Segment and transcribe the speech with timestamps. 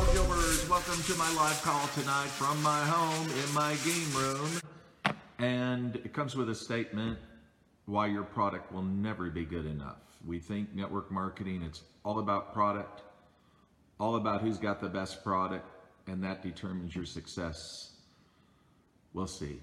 [0.00, 0.70] Hello, Gilbers.
[0.70, 4.48] Welcome to my live call tonight from my home in my game room.
[5.40, 7.18] And it comes with a statement
[7.86, 9.96] why your product will never be good enough.
[10.24, 13.02] We think network marketing, it's all about product,
[13.98, 15.68] all about who's got the best product,
[16.06, 17.90] and that determines your success.
[19.14, 19.58] We'll see.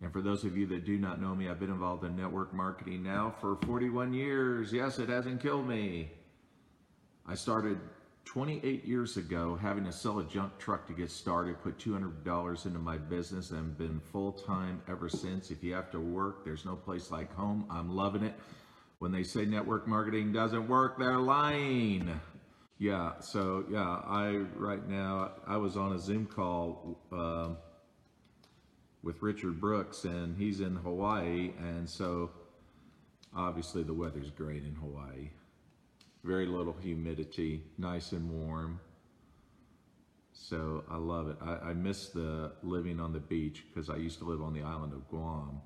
[0.00, 2.52] And for those of you that do not know me, I've been involved in network
[2.52, 4.72] marketing now for 41 years.
[4.72, 6.10] Yes, it hasn't killed me.
[7.24, 7.78] I started
[8.24, 12.78] 28 years ago having to sell a junk truck to get started, put $200 into
[12.78, 15.50] my business, and been full time ever since.
[15.50, 17.66] If you have to work, there's no place like home.
[17.70, 18.34] I'm loving it.
[18.98, 22.20] When they say network marketing doesn't work, they're lying.
[22.78, 26.98] Yeah, so yeah, I right now I was on a Zoom call.
[27.12, 27.54] Uh,
[29.02, 32.30] with Richard Brooks, and he's in Hawaii, and so
[33.34, 35.30] obviously the weather's great in Hawaii.
[36.24, 38.80] Very little humidity, nice and warm.
[40.32, 41.36] So I love it.
[41.40, 44.62] I, I miss the living on the beach because I used to live on the
[44.62, 45.60] island of Guam.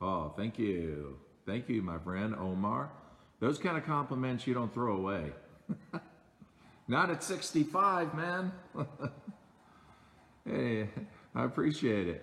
[0.00, 1.18] Oh, thank you.
[1.46, 2.90] Thank you, my friend Omar.
[3.40, 5.32] Those kind of compliments you don't throw away.
[6.88, 8.52] Not at 65, man.
[10.44, 10.88] hey,
[11.34, 12.22] I appreciate it.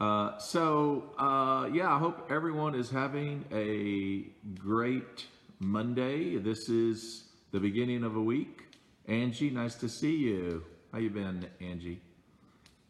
[0.00, 4.24] Uh, so, uh, yeah, I hope everyone is having a
[4.58, 5.26] great
[5.60, 6.36] Monday.
[6.38, 8.62] This is the beginning of a week.
[9.06, 10.64] Angie, nice to see you.
[10.90, 12.00] How you been, Angie?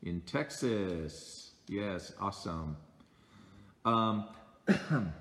[0.02, 1.50] In Texas.
[1.68, 2.76] Yes, awesome.
[3.84, 4.28] Um,
[4.68, 5.12] you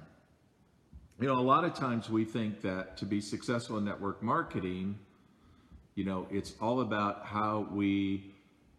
[1.20, 4.98] know, a lot of times we think that to be successful in network marketing,
[5.96, 8.34] you know, it's all about how we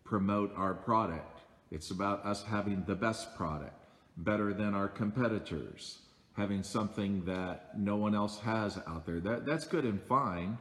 [0.04, 5.98] promote our product it's about us having the best product, better than our competitors,
[6.36, 9.20] having something that no one else has out there.
[9.20, 10.58] That, that's good and fine.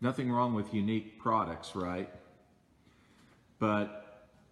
[0.00, 2.10] Nothing wrong with unique products, right?
[3.58, 4.02] But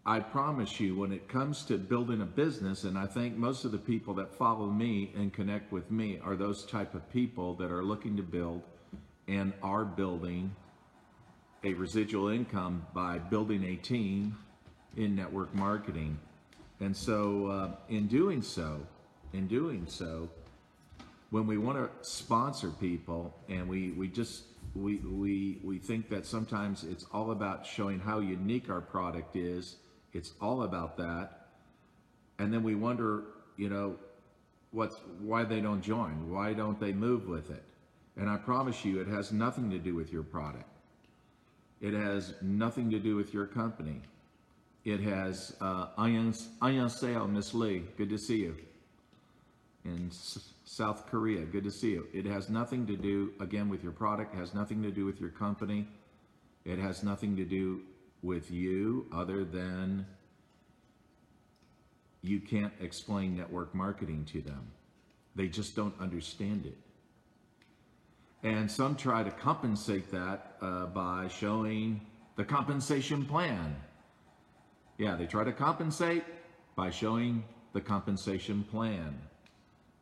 [0.06, 3.72] I promise you, when it comes to building a business, and I think most of
[3.72, 7.70] the people that follow me and connect with me are those type of people that
[7.70, 8.62] are looking to build
[9.28, 10.54] and are building
[11.62, 14.36] a residual income by building a team
[14.96, 16.18] in network marketing.
[16.80, 18.80] And so, uh, in doing so,
[19.32, 20.28] in doing so,
[21.30, 26.26] when we want to sponsor people and we, we just we, we we think that
[26.26, 29.76] sometimes it's all about showing how unique our product is
[30.12, 31.48] it's all about that
[32.38, 33.24] and then we wonder
[33.56, 33.96] you know
[34.70, 37.64] what's why they don't join why don't they move with it
[38.16, 40.68] and i promise you it has nothing to do with your product
[41.80, 44.00] it has nothing to do with your company
[44.84, 45.88] it has uh,
[46.88, 47.82] Sale, Miss Lee.
[47.98, 48.56] Good to see you.
[49.84, 52.06] In S- South Korea, good to see you.
[52.12, 55.30] It has nothing to do, again, with your product, has nothing to do with your
[55.30, 55.88] company.
[56.64, 57.80] It has nothing to do
[58.22, 60.06] with you other than
[62.22, 64.70] you can't explain network marketing to them.
[65.34, 66.76] They just don't understand it.
[68.42, 72.02] And some try to compensate that uh, by showing
[72.36, 73.76] the compensation plan
[75.00, 76.24] yeah, they try to compensate
[76.76, 77.42] by showing
[77.72, 79.18] the compensation plan.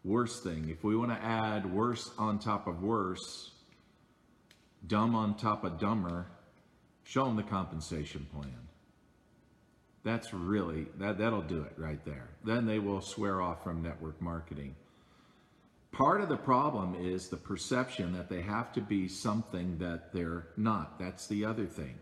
[0.05, 3.51] Worst thing, if we want to add worse on top of worse,
[4.87, 6.27] dumb on top of dumber,
[7.05, 8.69] show them the compensation plan.
[10.05, 12.31] That's really, that, that'll do it right there.
[12.45, 14.75] Then they will swear off from network marketing.
[15.91, 20.47] Part of the problem is the perception that they have to be something that they're
[20.57, 20.99] not.
[20.99, 21.99] That's the other thing.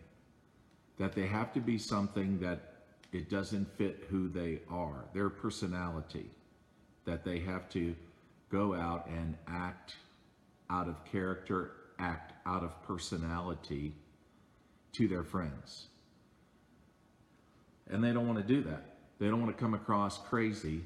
[0.99, 2.73] That they have to be something that
[3.11, 6.29] it doesn't fit who they are, their personality,
[7.07, 7.95] that they have to
[8.51, 9.95] go out and act
[10.69, 13.93] out of character, act out of personality
[14.91, 15.87] to their friends.
[17.89, 18.97] And they don't want to do that.
[19.19, 20.83] They don't want to come across crazy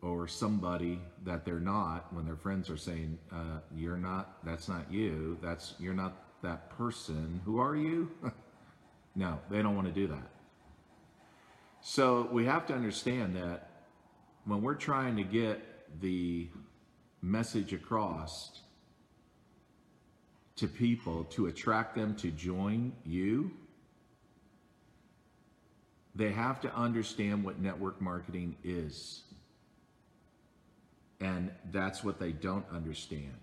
[0.00, 4.44] or somebody that they're not when their friends are saying, uh, "You're not.
[4.44, 5.36] That's not you.
[5.42, 7.40] That's you're not that person.
[7.44, 8.10] Who are you?"
[9.16, 10.30] no, they don't want to do that.
[11.80, 13.65] So we have to understand that
[14.46, 15.60] when we're trying to get
[16.00, 16.48] the
[17.20, 18.60] message across
[20.54, 23.50] to people to attract them to join you,
[26.14, 29.22] they have to understand what network marketing is.
[31.20, 33.34] And that's what they don't understand.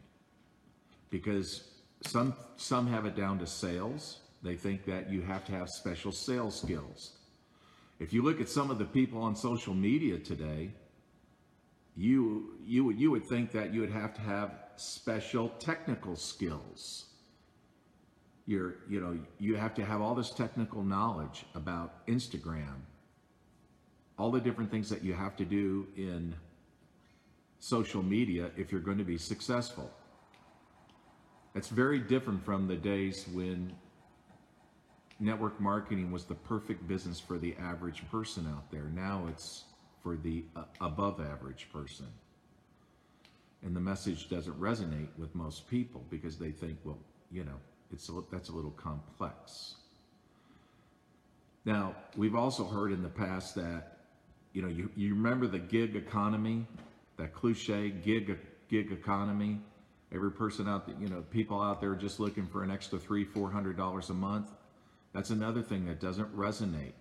[1.10, 1.70] Because
[2.02, 4.20] some some have it down to sales.
[4.42, 7.14] They think that you have to have special sales skills.
[8.00, 10.72] If you look at some of the people on social media today,
[11.96, 17.06] you you would you would think that you would have to have special technical skills.
[18.46, 22.82] you're, you know, you have to have all this technical knowledge about Instagram,
[24.18, 26.36] all the different things that you have to do in
[27.60, 29.90] social media if you're going to be successful.
[31.56, 33.74] It's very different from the days when
[35.20, 38.92] network marketing was the perfect business for the average person out there.
[38.94, 39.64] Now it's
[40.04, 42.08] for the uh, above average person.
[43.64, 47.00] And the message doesn't resonate with most people because they think, well,
[47.32, 47.56] you know,
[47.92, 49.76] it's a, that's a little complex.
[51.64, 54.00] Now, we've also heard in the past that,
[54.52, 56.68] you know, you, you remember the gig economy,
[57.18, 58.38] that cliche gig
[58.70, 59.60] gig economy.
[60.14, 63.24] Every person out there, you know, people out there just looking for an extra three,
[63.24, 64.52] four hundred dollars a month.
[65.14, 66.94] That's another thing that doesn't resonate.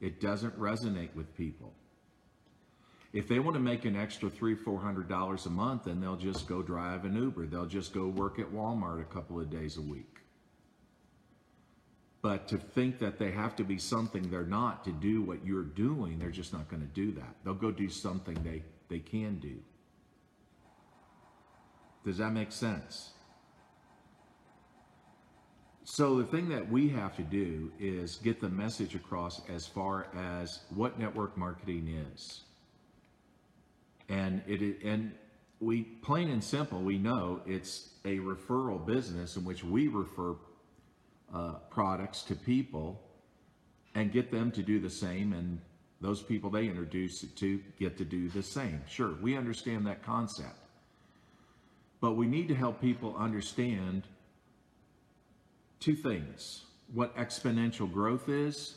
[0.00, 1.72] It doesn't resonate with people.
[3.12, 6.16] If they want to make an extra three, four hundred dollars a month, then they'll
[6.16, 7.46] just go drive an Uber.
[7.46, 10.18] They'll just go work at Walmart a couple of days a week.
[12.22, 15.64] But to think that they have to be something they're not to do what you're
[15.64, 17.34] doing, they're just not going to do that.
[17.44, 19.56] They'll go do something they, they can do.
[22.04, 23.10] Does that make sense?
[25.84, 30.06] So the thing that we have to do is get the message across as far
[30.14, 32.42] as what network marketing is.
[34.10, 35.12] And it and
[35.60, 40.34] we plain and simple we know it's a referral business in which we refer
[41.34, 43.00] uh, products to people
[43.94, 45.60] and get them to do the same and
[46.00, 48.80] those people they introduce it to get to do the same.
[48.88, 50.56] Sure, we understand that concept.
[52.00, 54.04] But we need to help people understand
[55.78, 58.74] two things what exponential growth is,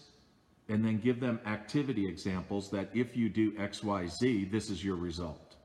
[0.69, 5.55] and then give them activity examples that if you do XYZ, this is your result.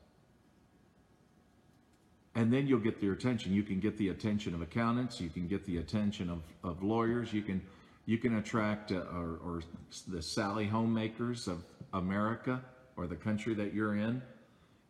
[2.35, 3.53] And then you'll get their attention.
[3.53, 7.33] You can get the attention of accountants, you can get the attention of, of lawyers,
[7.33, 7.63] you can
[8.07, 9.63] you can attract uh, or, or
[10.07, 11.63] the Sally homemakers of
[11.93, 12.63] America
[12.97, 14.23] or the country that you're in.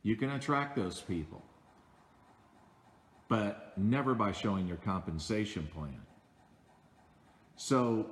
[0.05, 1.43] You can attract those people,
[3.29, 6.01] but never by showing your compensation plan.
[7.57, 8.07] So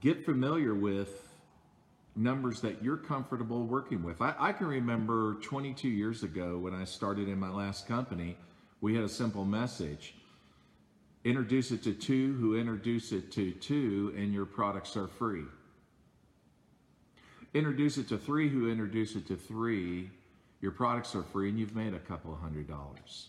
[0.00, 1.24] get familiar with
[2.16, 4.20] numbers that you're comfortable working with.
[4.20, 8.36] I, I, can remember 22 years ago when I started in my last company,
[8.80, 10.14] we had a simple message
[11.24, 15.44] introduce it to two who introduce it to two, and your products are free.
[17.54, 20.10] Introduce it to three who introduce it to three,
[20.60, 23.28] your products are free, and you've made a couple hundred dollars.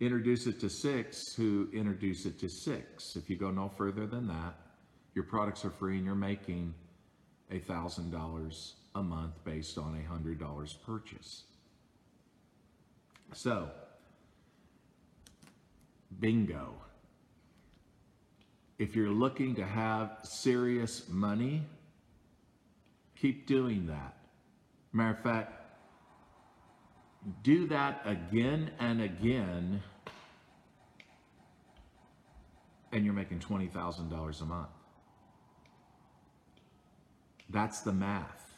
[0.00, 3.16] Introduce it to six who introduce it to six.
[3.16, 4.54] If you go no further than that,
[5.14, 6.74] your products are free and you're making
[7.50, 11.44] a thousand dollars a month based on a hundred dollars purchase.
[13.32, 13.70] So
[16.18, 16.74] bingo.
[18.78, 21.62] If you're looking to have serious money,
[23.14, 24.16] keep doing that.
[24.92, 25.52] Matter of fact,
[27.42, 29.82] do that again and again,
[32.92, 34.68] and you're making $20,000 a month.
[37.50, 38.54] That's the math.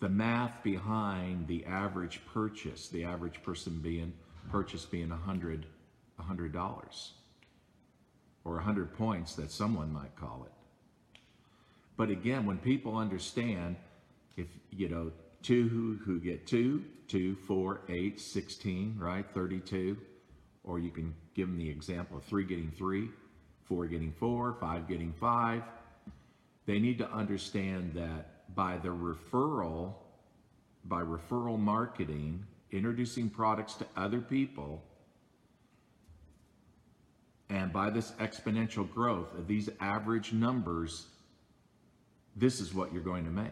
[0.00, 4.14] The math behind the average purchase, the average person being
[4.50, 5.66] purchase being a hundred
[6.18, 7.12] a hundred dollars
[8.44, 11.20] or a hundred points that someone might call it.
[11.96, 13.76] But again, when people understand
[14.36, 15.12] if you know
[15.42, 19.26] two who, who get two, two, four, eight, 16, right?
[19.34, 19.96] 32.
[20.64, 23.08] Or you can give them the example of three getting three,
[23.64, 25.62] four getting four, five getting five.
[26.70, 29.94] They need to understand that by the referral,
[30.84, 34.80] by referral marketing, introducing products to other people,
[37.48, 41.08] and by this exponential growth of these average numbers,
[42.36, 43.50] this is what you're going to make.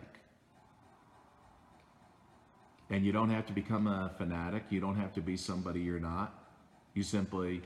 [2.88, 4.62] And you don't have to become a fanatic.
[4.70, 6.52] You don't have to be somebody you're not.
[6.94, 7.62] You simply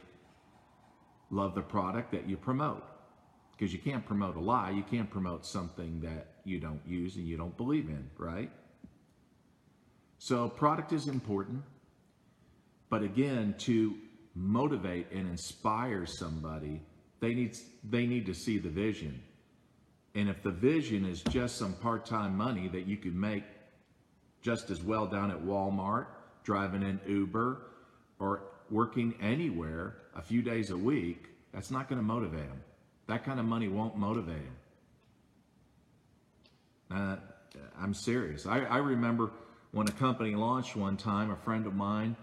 [1.31, 2.83] love the product that you promote.
[3.63, 4.71] Because you can't promote a lie.
[4.71, 8.51] You can't promote something that you don't use and you don't believe in, right?
[10.19, 11.63] So product is important,
[12.91, 13.95] but again, to
[14.35, 16.83] motivate and inspire somebody,
[17.21, 17.57] they need
[17.89, 19.23] they need to see the vision.
[20.17, 23.45] And if the vision is just some part-time money that you could make
[24.41, 26.07] just as well down at Walmart,
[26.43, 27.63] driving an Uber,
[28.19, 28.43] or
[28.73, 32.61] working anywhere a few days a week, that's not going to motivate them.
[33.07, 34.57] That kind of money won't motivate them.
[36.91, 37.17] Uh,
[37.79, 38.47] I'm serious.
[38.47, 39.31] I, I remember
[39.73, 42.17] when a company launched one time, a friend of mine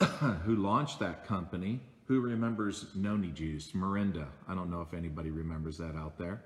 [0.44, 4.26] who launched that company, Who remembers Noni Juice, Morinda?
[4.48, 6.42] I don't know if anybody remembers that out there.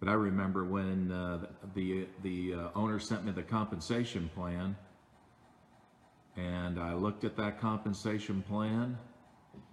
[0.00, 4.76] But I remember when uh, the the uh, owner sent me the compensation plan,
[6.36, 8.96] and I looked at that compensation plan,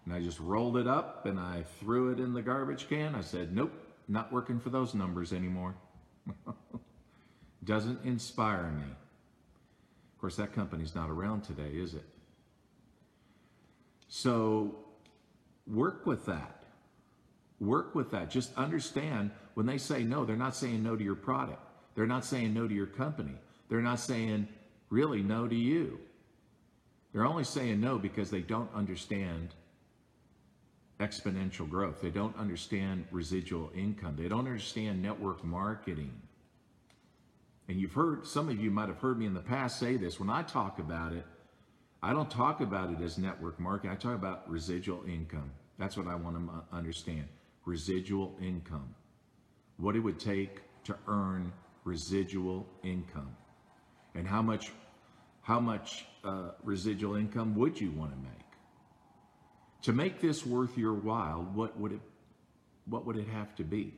[0.06, 3.16] and I just rolled it up and I threw it in the garbage can.
[3.16, 3.74] I said, "Nope,
[4.08, 5.76] not working for those numbers anymore."
[7.64, 8.84] Doesn't inspire me.
[8.84, 12.06] Of course, that company's not around today, is it?
[14.08, 14.76] So
[15.68, 16.64] work with that.
[17.60, 18.30] Work with that.
[18.30, 21.62] Just understand when they say no, they're not saying no to your product.
[21.96, 23.36] They're not saying no to your company.
[23.70, 24.48] They're not saying
[24.90, 26.00] really no to you.
[27.14, 29.56] They're only saying no because they don't understand
[31.00, 32.02] exponential growth.
[32.02, 34.16] They don't understand residual income.
[34.18, 36.14] They don't understand network marketing.
[37.68, 40.20] And you've heard, some of you might have heard me in the past say this.
[40.20, 41.26] When I talk about it,
[42.02, 43.92] I don't talk about it as network marketing.
[43.92, 45.52] I talk about residual income.
[45.80, 47.28] That's what I want to understand.
[47.66, 48.94] Residual income.
[49.78, 51.52] What it would take to earn
[51.84, 53.36] residual income.
[54.14, 54.72] And how much
[55.42, 58.45] how much uh, residual income would you want to make?
[59.86, 62.02] To make this worth your while, what would it
[62.88, 63.94] what would it have to be?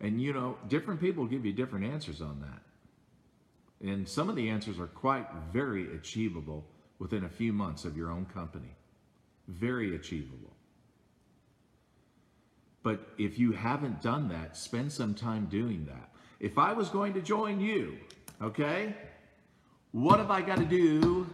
[0.00, 3.88] And you know, different people give you different answers on that.
[3.88, 6.66] And some of the answers are quite very achievable
[6.98, 8.74] within a few months of your own company.
[9.46, 10.56] Very achievable.
[12.82, 16.10] But if you haven't done that, spend some time doing that.
[16.40, 17.96] If I was going to join you,
[18.42, 18.92] okay,
[19.92, 21.28] what have I got to do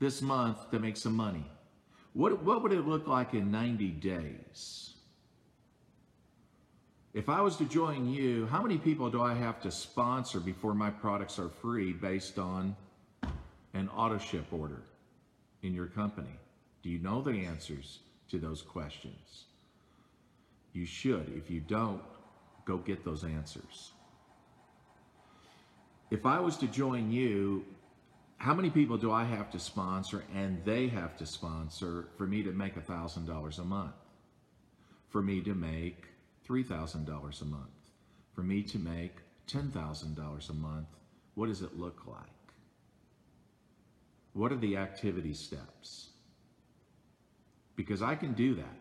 [0.00, 1.44] this month to make some money?
[2.18, 4.94] What, what would it look like in 90 days?
[7.14, 10.74] If I was to join you, how many people do I have to sponsor before
[10.74, 12.74] my products are free based on
[13.72, 14.82] an auto ship order
[15.62, 16.34] in your company?
[16.82, 18.00] Do you know the answers
[18.32, 19.44] to those questions?
[20.72, 21.32] You should.
[21.36, 22.02] If you don't,
[22.64, 23.92] go get those answers.
[26.10, 27.64] If I was to join you,
[28.38, 32.44] how many people do I have to sponsor and they have to sponsor for me
[32.44, 33.94] to make $1,000 a month?
[35.08, 36.04] For me to make
[36.48, 37.64] $3,000 a month.
[38.34, 39.16] For me to make
[39.48, 40.86] $10,000 a month,
[41.34, 42.26] what does it look like?
[44.34, 46.10] What are the activity steps?
[47.74, 48.76] Because I can do that.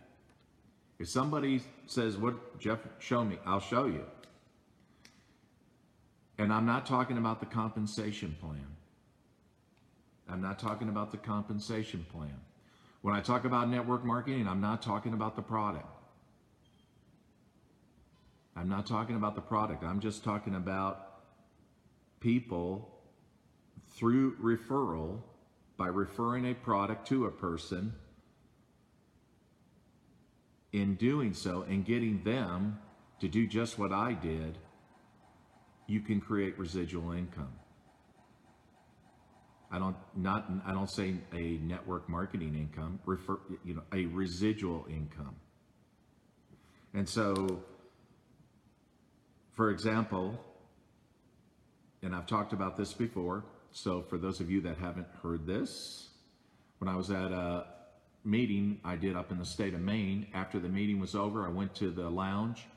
[1.00, 4.04] If somebody says, What, Jeff, show me, I'll show you.
[6.38, 8.76] And I'm not talking about the compensation plan.
[10.29, 12.36] I'm not talking about the compensation plan.
[13.01, 15.88] When I talk about network marketing, I'm not talking about the product.
[18.55, 19.84] I'm not talking about the product.
[19.84, 21.22] I'm just talking about
[22.19, 22.89] people
[23.96, 25.22] through referral
[25.77, 27.93] by referring a product to a person.
[30.74, 32.79] In doing so and getting them
[33.22, 34.57] to do just what I did,
[35.86, 37.53] you can create residual income.
[39.72, 44.86] I don't not I don't say a network marketing income, refer you know, a residual
[44.90, 45.36] income.
[46.94, 47.62] And so
[49.52, 50.40] for example,
[52.04, 56.10] and I've talked about this before, so for those of you that haven't heard this,
[56.78, 57.66] when I was at a
[58.24, 61.50] meeting I did up in the state of Maine, after the meeting was over, I
[61.50, 62.68] went to the lounge,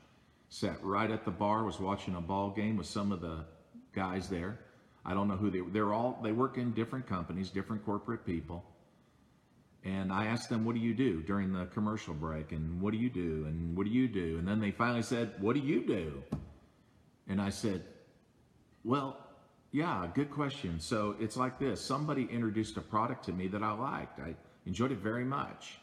[0.49, 3.45] sat right at the bar, was watching a ball game with some of the
[3.93, 4.59] guys there.
[5.05, 8.63] I don't know who they they're all they work in different companies, different corporate people.
[9.83, 12.97] And I asked them, "What do you do during the commercial break?" And what do
[12.97, 13.45] you do?
[13.47, 14.37] And what do you do?
[14.37, 16.23] And then they finally said, "What do you do?"
[17.31, 17.85] And I said,
[18.83, 19.17] Well,
[19.71, 20.81] yeah, good question.
[20.81, 24.19] So it's like this somebody introduced a product to me that I liked.
[24.19, 25.79] I enjoyed it very much.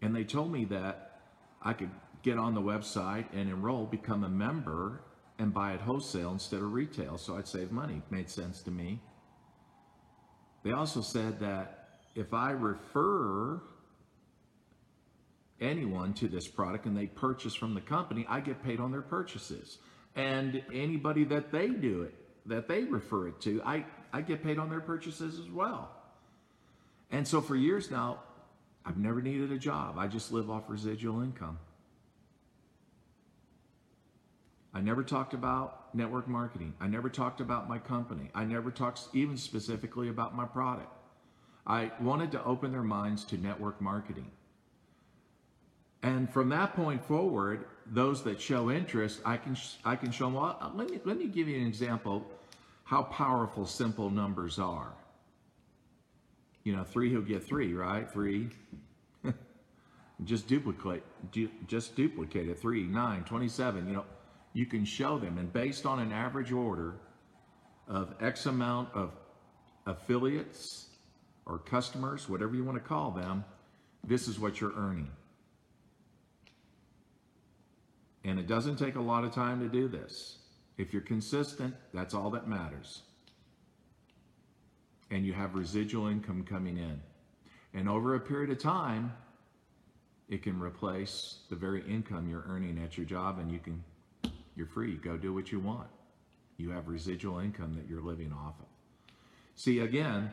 [0.00, 1.20] And they told me that
[1.60, 1.90] I could
[2.22, 5.02] get on the website and enroll, become a member,
[5.38, 7.18] and buy it wholesale instead of retail.
[7.18, 8.02] So I'd save money.
[8.10, 9.00] Made sense to me.
[10.62, 13.60] They also said that if I refer
[15.60, 19.02] anyone to this product and they purchase from the company, I get paid on their
[19.02, 19.78] purchases
[20.16, 22.14] and anybody that they do it,
[22.46, 25.90] that they refer it to, I, I get paid on their purchases as well.
[27.10, 28.20] And so for years now,
[28.84, 29.98] I've never needed a job.
[29.98, 31.58] I just live off residual income.
[34.74, 36.74] I never talked about network marketing.
[36.80, 38.30] I never talked about my company.
[38.34, 40.90] I never talked even specifically about my product.
[41.66, 44.30] I wanted to open their minds to network marketing.
[46.02, 50.34] And from that point forward, those that show interest, I can I can show them.
[50.34, 52.26] Well, uh, let me let me give you an example
[52.84, 54.92] how powerful simple numbers are.
[56.64, 58.10] You know, three, he'll get three, right?
[58.10, 58.50] Three.
[60.24, 61.02] just duplicate,
[61.32, 62.58] du- just duplicate it.
[62.58, 63.86] Three, nine, 27.
[63.86, 64.04] You know,
[64.54, 66.94] you can show them, and based on an average order
[67.88, 69.10] of X amount of
[69.84, 70.86] affiliates
[71.44, 73.44] or customers, whatever you want to call them,
[74.04, 75.10] this is what you're earning.
[78.24, 80.38] And it doesn't take a lot of time to do this.
[80.78, 83.02] If you're consistent, that's all that matters.
[85.10, 87.00] And you have residual income coming in.
[87.74, 89.12] And over a period of time,
[90.28, 93.82] it can replace the very income you're earning at your job and you can
[94.56, 94.94] you're free.
[94.96, 95.88] Go do what you want.
[96.56, 98.66] You have residual income that you're living off of.
[99.56, 100.30] See again,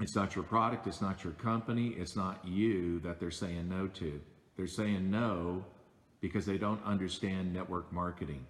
[0.00, 3.86] it's not your product, it's not your company, it's not you that they're saying no
[3.88, 4.20] to.
[4.56, 5.64] They're saying no
[6.20, 8.46] because they don't understand network marketing.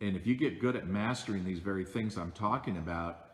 [0.00, 3.26] And if you get good at mastering these very things I'm talking about,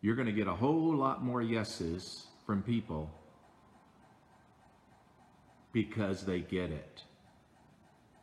[0.00, 3.10] you're going to get a whole lot more yeses from people
[5.72, 7.02] because they get it.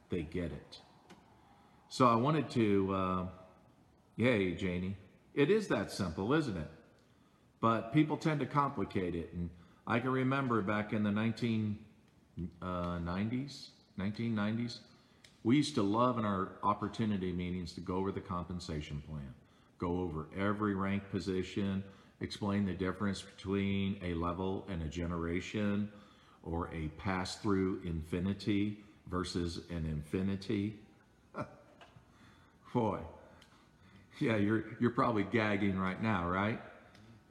[0.09, 0.79] They get it.
[1.89, 3.25] So I wanted to, uh,
[4.15, 4.97] yay, Janie.
[5.33, 6.71] It is that simple, isn't it?
[7.61, 9.31] But people tend to complicate it.
[9.33, 9.49] And
[9.87, 11.77] I can remember back in the 1990s,
[12.61, 12.99] uh,
[13.99, 14.79] 1990s,
[15.43, 19.33] we used to love in our opportunity meetings to go over the compensation plan,
[19.77, 21.83] go over every rank position,
[22.19, 25.89] explain the difference between a level and a generation
[26.45, 28.77] or a pass through infinity
[29.09, 30.75] versus an infinity.
[32.73, 32.99] Boy,
[34.19, 36.59] yeah, you're, you're probably gagging right now, right?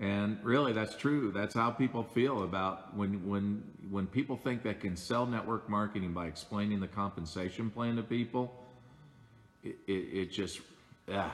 [0.01, 1.31] And really, that's true.
[1.33, 6.13] That's how people feel about when when when people think they can sell network marketing
[6.13, 8.53] by explaining the compensation plan to people.
[9.63, 10.61] It, it, it just,
[11.09, 11.31] yeah,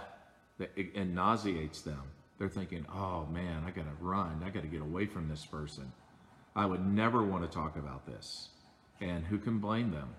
[0.58, 2.02] it, it nauseates them.
[2.38, 4.42] They're thinking, "Oh man, I got to run.
[4.44, 5.90] I got to get away from this person.
[6.54, 8.48] I would never want to talk about this."
[9.00, 10.14] And who can blame them?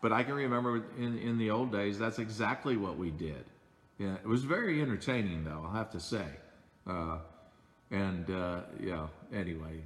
[0.00, 3.44] But I can remember in in the old days, that's exactly what we did.
[3.98, 5.62] Yeah, it was very entertaining, though.
[5.64, 6.26] I'll have to say.
[6.86, 7.18] Uh,
[7.90, 9.80] and uh, yeah anyway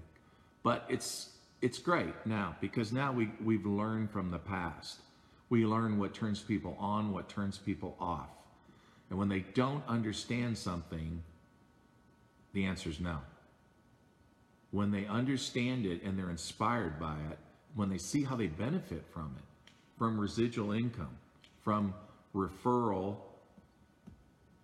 [0.62, 1.30] but it's
[1.62, 5.00] it's great now because now we we've learned from the past
[5.48, 8.28] we learn what turns people on what turns people off
[9.10, 11.22] and when they don't understand something
[12.52, 13.18] the answer is no
[14.74, 17.38] when they understand it and they're inspired by it
[17.76, 21.16] when they see how they benefit from it from residual income
[21.62, 21.94] from
[22.34, 23.16] referral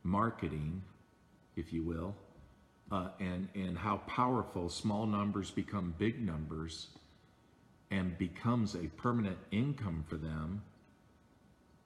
[0.02, 0.82] marketing
[1.54, 2.12] if you will
[2.90, 6.88] uh, and and how powerful small numbers become big numbers
[7.92, 10.60] and becomes a permanent income for them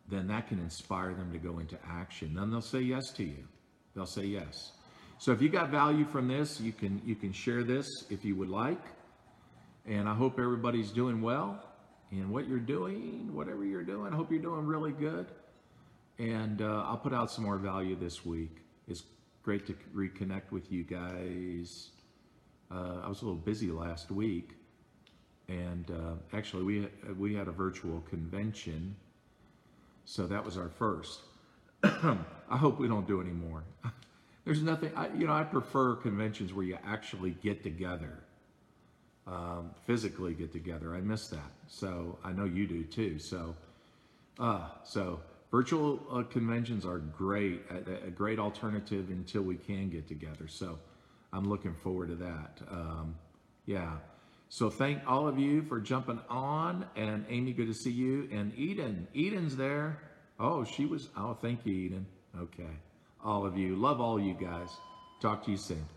[0.09, 2.35] then that can inspire them to go into action.
[2.35, 3.49] Then they'll say yes to you.
[3.95, 4.73] They'll say yes
[5.19, 8.35] so if you got value from this you can you can share this if you
[8.37, 8.83] would like
[9.87, 11.63] and i hope everybody's doing well
[12.13, 15.27] in what you're doing whatever you're doing i hope you're doing really good
[16.19, 19.05] and uh, i'll put out some more value this week it's
[19.45, 21.91] great to reconnect with you guys.
[22.71, 24.53] Uh, I was a little busy last week,
[25.49, 28.97] and uh, actually we we had a virtual convention,
[30.07, 31.21] so that was our first.
[31.85, 33.65] I hope we don't do any more.
[34.45, 35.33] There's nothing, I, you know.
[35.33, 38.19] I prefer conventions where you actually get together,
[39.27, 40.95] um, physically get together.
[40.95, 41.51] I miss that.
[41.67, 43.19] So I know you do too.
[43.19, 43.55] So,
[44.39, 50.09] uh, so virtual uh, conventions are great, a, a, great alternative until we can get
[50.09, 50.47] together.
[50.47, 50.79] So
[51.33, 52.61] I'm looking forward to that.
[52.71, 53.15] Um,
[53.65, 53.97] yeah.
[54.51, 56.85] So thank all of you for jumping on.
[56.97, 58.29] And Amy, good to see you.
[58.31, 60.01] And Eden, Eden's there.
[60.39, 61.09] Oh, she was.
[61.17, 62.07] Oh, thank you, Eden.
[62.39, 62.71] Okay.
[63.25, 63.75] All of you.
[63.77, 64.71] Love all you guys.
[65.21, 65.94] Talk to you soon.